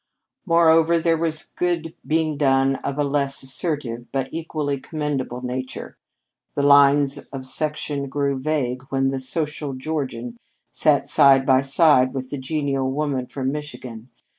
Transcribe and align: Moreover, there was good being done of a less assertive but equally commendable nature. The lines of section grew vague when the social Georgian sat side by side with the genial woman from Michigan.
Moreover, 0.47 0.97
there 0.97 1.15
was 1.15 1.43
good 1.55 1.93
being 2.07 2.35
done 2.35 2.77
of 2.77 2.97
a 2.97 3.03
less 3.03 3.43
assertive 3.43 4.11
but 4.11 4.29
equally 4.33 4.79
commendable 4.79 5.43
nature. 5.45 5.95
The 6.55 6.63
lines 6.63 7.19
of 7.31 7.45
section 7.45 8.09
grew 8.09 8.39
vague 8.39 8.81
when 8.89 9.09
the 9.09 9.19
social 9.19 9.73
Georgian 9.75 10.37
sat 10.71 11.07
side 11.07 11.45
by 11.45 11.61
side 11.61 12.15
with 12.15 12.31
the 12.31 12.39
genial 12.39 12.89
woman 12.91 13.27
from 13.27 13.51
Michigan. 13.51 14.09